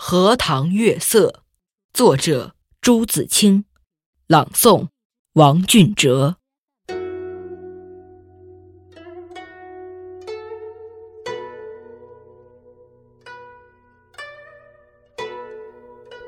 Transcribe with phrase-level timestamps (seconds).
[0.00, 1.42] 荷塘月色，
[1.92, 3.64] 作者朱自清，
[4.28, 4.86] 朗诵
[5.32, 6.36] 王俊哲。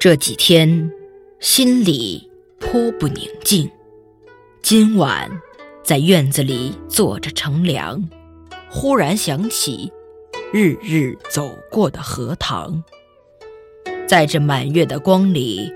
[0.00, 0.90] 这几天
[1.38, 3.70] 心里颇不宁静。
[4.62, 5.30] 今晚
[5.84, 8.08] 在院子里坐着乘凉，
[8.70, 9.92] 忽然想起
[10.54, 12.82] 日日走过的荷塘。
[14.08, 15.70] 在这满月的光里，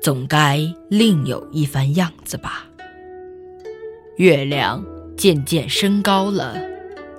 [0.00, 2.66] 总该另有一番样子吧。
[4.16, 4.82] 月亮
[5.18, 6.56] 渐渐升高了，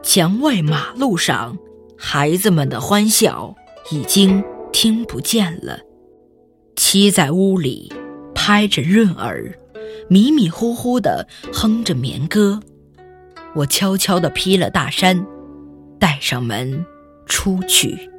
[0.02, 1.56] 墙外马路上
[1.96, 3.56] 孩子们的欢笑
[3.92, 4.44] 已经
[4.74, 5.82] 听不见了。
[6.76, 7.94] 妻在屋里
[8.34, 9.54] 拍着闰儿，
[10.10, 12.60] 迷迷糊糊地哼着眠歌。
[13.54, 15.28] 我悄悄地披了大衫，
[16.00, 16.84] 带上门
[17.28, 18.10] 出去。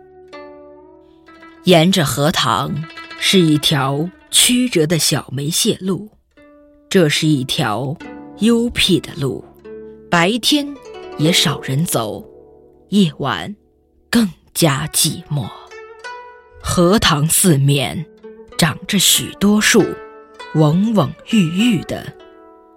[1.67, 2.73] 沿着荷塘
[3.19, 6.09] 是一条曲折的小梅谢路，
[6.89, 7.97] 这是一条
[8.39, 9.45] 幽僻的路，
[10.09, 10.65] 白天
[11.19, 12.25] 也少人走，
[12.91, 13.57] 夜晚
[14.09, 15.51] 更加寂寞。
[16.63, 18.07] 荷塘四面
[18.57, 19.83] 长着许多树，
[20.55, 22.15] 蓊蓊郁郁的，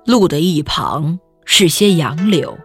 [0.08, 2.58] 路的一旁是些杨柳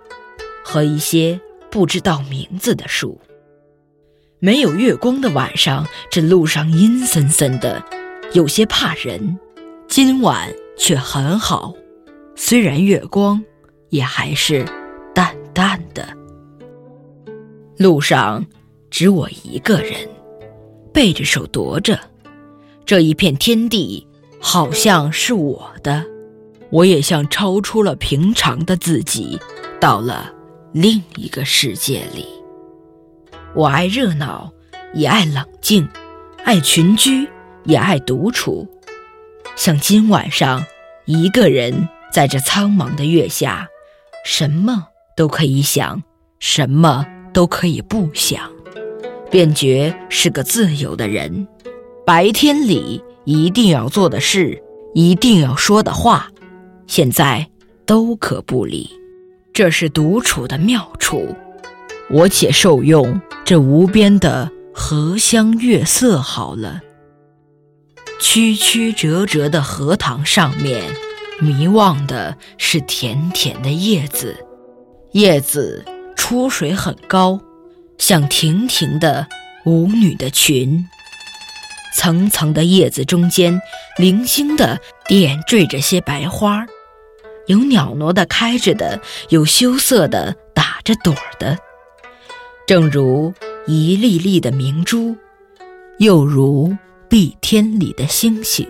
[0.65, 1.39] 和一些
[1.71, 3.21] 不知道名字的树。
[4.45, 7.83] 没有月光的晚上，这路上阴森森的，
[8.35, 9.39] 有些怕人。
[9.89, 11.73] 今晚却很好，
[12.37, 13.43] 虽然月光，
[13.89, 14.63] 也还是
[15.15, 16.07] 淡淡的。
[17.79, 18.45] 路上
[18.91, 19.95] 只我一个人，
[20.93, 21.99] 背着手踱着。
[22.85, 24.07] 这一片天地
[24.43, 26.05] 好像是我的，
[26.69, 29.41] 我也像超出了平常的自己，
[29.81, 30.31] 到了
[30.73, 32.27] 另一个世界里。
[33.55, 34.53] 我爱热闹，
[34.95, 35.87] 也爱冷静；
[36.45, 37.29] 爱群居，
[37.63, 38.69] 也爱独处。
[39.55, 40.65] 像今晚上，
[41.05, 43.69] 一个人在这苍茫的月下，
[44.25, 46.03] 什么都可以想，
[46.41, 48.51] 什么都可以不想，
[49.31, 51.47] 便觉是个自由的人。
[52.05, 54.61] 白天里一定要做的事，
[54.95, 56.29] 一定要说的话，
[56.89, 57.49] 现在
[57.87, 58.91] 都可不理。
[59.53, 61.37] 这是独处的妙处。
[62.11, 66.81] 我且受用这无边的荷香月色好了。
[68.19, 70.83] 曲曲折折的荷塘上面，
[71.41, 74.47] 迷望的是甜甜的叶子，
[75.13, 75.85] 叶子
[76.17, 77.39] 出水很高，
[77.99, 79.27] 像亭亭的
[79.67, 80.87] 舞女的裙。
[81.95, 83.61] 层层的叶子中间，
[83.99, 86.65] 零星的点缀着些白花，
[87.47, 91.59] 有袅娜的开着的，有羞涩的打着朵的。
[92.67, 93.33] 正如
[93.67, 95.15] 一粒粒的明珠，
[95.99, 96.75] 又如
[97.11, 98.67] 碧天里的星星，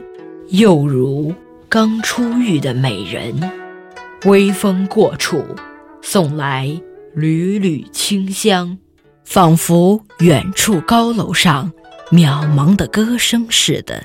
[0.49, 1.33] 又如
[1.69, 3.33] 刚出浴的美人。
[4.25, 5.45] 微风过处，
[6.03, 6.81] 送来
[7.15, 8.77] 缕缕清香，
[9.25, 11.71] 仿佛远处高楼上
[12.11, 14.05] 渺茫的歌声似的。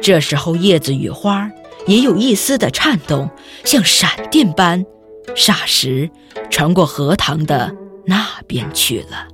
[0.00, 1.50] 这时候，叶子与花
[1.86, 3.28] 也有一丝的颤动，
[3.64, 4.86] 像闪电般，
[5.36, 6.08] 霎时
[6.48, 7.76] 传过荷塘的。
[8.10, 9.28] 那边去了。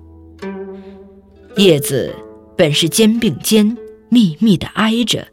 [1.56, 2.14] 叶子
[2.58, 3.74] 本是肩并肩
[4.10, 5.26] 密密的挨着，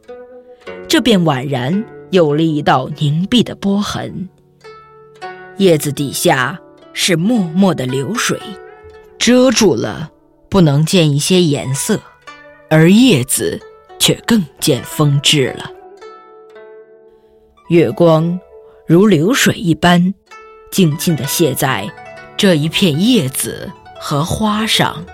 [0.88, 4.30] 这便宛然有了一道凝碧的波痕。
[5.58, 6.58] 叶子底下
[6.94, 8.40] 是脉脉的流水，
[9.18, 10.10] 遮住了，
[10.48, 12.00] 不能见一些颜色，
[12.70, 13.60] 而叶子
[13.98, 15.70] 却更见风致了。
[17.68, 18.40] 月光
[18.86, 20.14] 如流水一般，
[20.70, 21.86] 静静地泻在。
[22.44, 25.06] 这一片叶子和花上，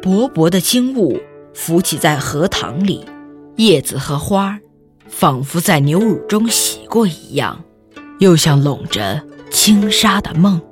[0.00, 1.20] 薄薄的轻雾
[1.52, 3.04] 浮起在荷塘里，
[3.56, 4.60] 叶子和花
[5.08, 7.64] 仿佛在牛乳中洗过一样，
[8.20, 9.20] 又像笼着
[9.50, 10.62] 轻纱的梦。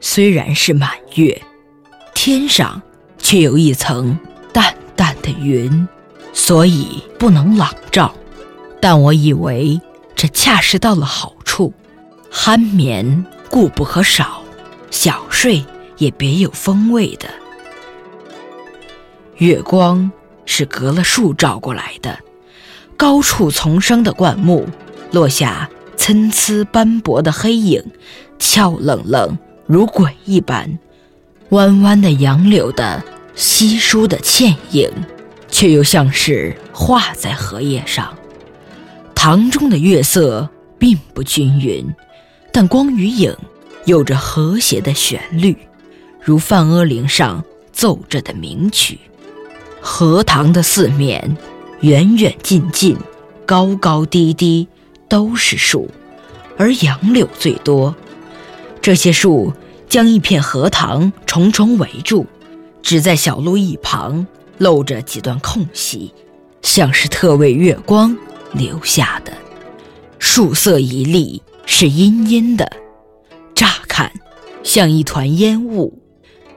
[0.00, 1.40] 虽然是满月，
[2.16, 2.82] 天上
[3.16, 4.18] 却有一层
[4.52, 5.86] 淡淡的云，
[6.32, 8.12] 所以不能朗照。
[8.80, 9.80] 但我以为
[10.16, 11.72] 这恰是到了好处，
[12.32, 14.41] 酣眠固不可少。
[14.92, 15.64] 小睡
[15.96, 17.28] 也别有风味的。
[19.38, 20.12] 月光
[20.44, 22.16] 是隔了树照过来的，
[22.96, 24.68] 高处丛生的灌木
[25.10, 27.82] 落下参差斑驳的黑影，
[28.38, 29.36] 俏冷冷
[29.66, 30.78] 如鬼一般。
[31.48, 33.02] 弯弯的杨柳的
[33.34, 34.90] 稀疏的倩影，
[35.48, 38.16] 却又像是画在荷叶上。
[39.14, 40.48] 塘中的月色
[40.78, 41.86] 并不均匀，
[42.52, 43.34] 但光与影。
[43.84, 45.56] 有着和谐的旋律，
[46.20, 48.98] 如梵阿铃上奏着的名曲。
[49.80, 51.36] 荷塘的四面，
[51.80, 52.96] 远远近近，
[53.44, 54.68] 高高低低，
[55.08, 55.90] 都是树，
[56.56, 57.94] 而杨柳最多。
[58.80, 59.52] 这些树
[59.88, 62.26] 将一片荷塘重重围住，
[62.82, 64.24] 只在小路一旁
[64.58, 66.14] 露着几段空隙，
[66.62, 68.16] 像是特为月光
[68.52, 69.32] 留下的。
[70.20, 72.70] 树色一粒是阴阴的，
[73.92, 74.10] 看
[74.62, 76.02] 像一团烟雾，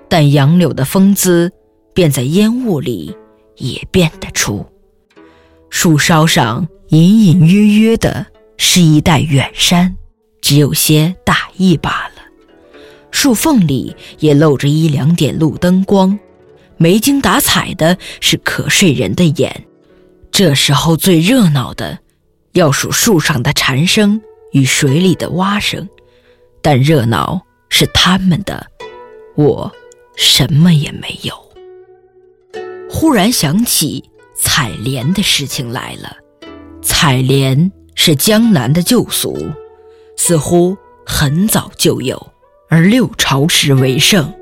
[0.07, 1.51] 但杨柳的风姿。
[1.93, 3.15] 便在烟雾里
[3.55, 4.65] 也辨得出，
[5.69, 8.25] 树梢上隐隐约约的
[8.57, 9.95] 是一带远山，
[10.41, 12.21] 只有些大意罢了。
[13.11, 16.19] 树缝里也露着一两点路灯光，
[16.75, 19.65] 没精打采的是瞌睡人的眼。
[20.29, 21.99] 这时候最热闹的，
[22.51, 24.21] 要数树上的蝉声
[24.51, 25.87] 与水里的蛙声，
[26.65, 27.39] 但热闹
[27.69, 28.65] 是他们的，
[29.35, 29.71] 我
[30.15, 31.35] 什么也没有。
[32.89, 34.03] 忽然想起
[34.35, 36.17] 采莲的事情来了。
[36.81, 39.37] 采莲是江南的旧俗，
[40.17, 40.75] 似乎
[41.05, 42.31] 很早就有，
[42.67, 44.33] 而六朝时为盛。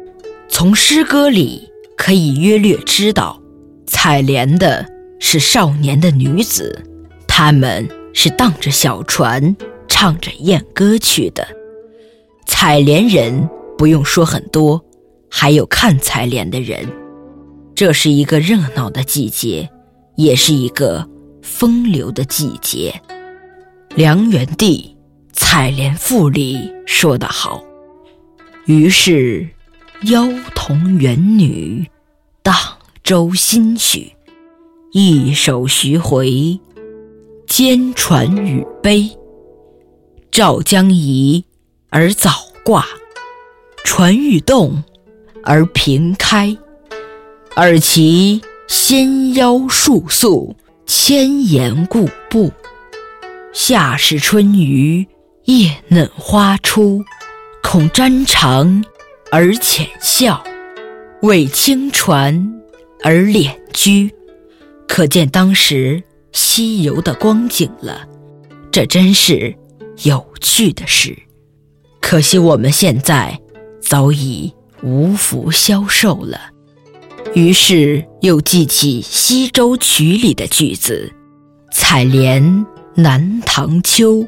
[0.47, 3.41] 从诗歌里可以约略知道，
[3.85, 4.85] 采莲的
[5.19, 6.85] 是少年的女子，
[7.27, 9.57] 她们是荡着小船，
[9.89, 11.45] 唱着艳歌去的。
[12.45, 14.83] 采莲人不用说很多，
[15.29, 16.87] 还有看采莲的人。
[17.75, 19.69] 这是一个热闹的季节，
[20.15, 21.07] 也是一个
[21.41, 22.93] 风流的季节。
[23.95, 24.95] 梁元帝
[25.33, 27.63] 《采莲赋》里说得好
[28.65, 29.47] ：“于是
[30.03, 31.85] 妖童元女，
[32.41, 32.55] 荡
[33.03, 34.11] 舟新许，
[34.91, 36.59] 一首徐回，
[37.47, 39.09] 兼传与悲。
[40.31, 41.43] 赵将移
[41.93, 42.31] 而藻
[42.65, 42.87] 挂，
[43.83, 44.83] 船欲动
[45.43, 46.57] 而平开。”
[47.55, 50.55] 尔其纤腰束素，
[50.87, 52.51] 千岩固步。
[53.53, 55.07] 夏时春雨，
[55.45, 57.05] 叶嫩花初，
[57.61, 58.83] 恐沾裳
[59.29, 60.43] 而浅笑，
[61.21, 62.63] 为轻船
[63.03, 64.11] 而敛居。
[64.87, 66.01] 可见当时
[66.31, 68.07] 西游的光景了。
[68.71, 69.55] 这真是
[70.01, 71.15] 有趣的事。
[72.03, 73.39] 可惜我们现在
[73.81, 74.53] 早已
[74.83, 76.37] 无福消受了。
[77.33, 81.11] 于是又记起《西洲曲》里的句子
[81.73, 84.27] ：“采莲南塘秋，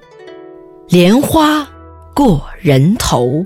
[0.88, 1.68] 莲花
[2.16, 3.45] 过人头，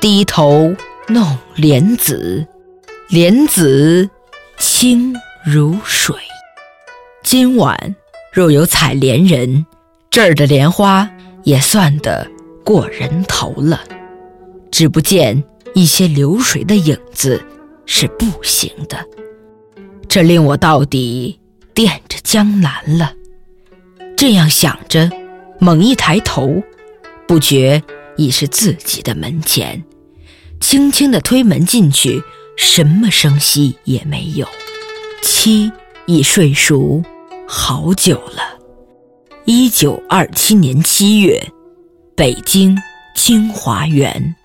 [0.00, 0.72] 低头
[1.08, 2.46] 弄莲子，
[3.08, 4.08] 莲子
[4.58, 5.12] 清
[5.44, 6.14] 如水。”
[7.24, 7.96] 今晚
[8.32, 9.66] 若有采莲人，
[10.08, 11.10] 这儿的莲花
[11.42, 12.26] 也算得
[12.64, 13.80] 过人头了，
[14.70, 15.42] 只不见
[15.74, 17.42] 一些流水的影子。
[17.92, 19.04] 是不行的，
[20.06, 21.40] 这令我到底
[21.74, 23.12] 惦着江南了。
[24.16, 25.10] 这样想着，
[25.58, 26.62] 猛一抬头，
[27.26, 27.82] 不觉
[28.16, 29.82] 已是自己的门前。
[30.60, 32.22] 轻轻地推门进去，
[32.56, 34.46] 什么声息也没有。
[35.20, 35.72] 妻
[36.06, 37.02] 已睡熟
[37.44, 38.56] 好久了。
[39.46, 41.44] 一九二七年七月，
[42.20, 42.76] 北京
[43.14, 44.39] 清华园。